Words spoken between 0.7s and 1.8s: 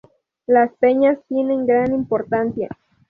peñas tienen